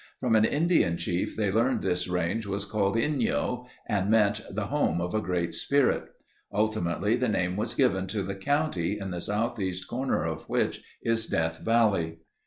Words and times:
From 0.19 0.35
an 0.35 0.45
Indian 0.45 0.97
chief 0.97 1.35
they 1.37 1.51
learned 1.51 1.83
this 1.83 2.07
range 2.07 2.47
was 2.47 2.65
called 2.65 2.95
Inyo 2.95 3.67
and 3.87 4.09
meant 4.09 4.41
"the 4.49 4.65
home 4.65 4.99
of 4.99 5.13
a 5.13 5.21
Great 5.21 5.53
Spirit." 5.53 6.05
Ultimately 6.51 7.15
the 7.15 7.29
name 7.29 7.55
was 7.55 7.75
given 7.75 8.07
to 8.07 8.23
the 8.23 8.33
county 8.33 8.97
in 8.97 9.11
the 9.11 9.21
southeast 9.21 9.87
corner 9.87 10.25
of 10.25 10.49
which 10.49 10.81
is 11.03 11.27
Death 11.27 11.59
Valley. 11.59 12.17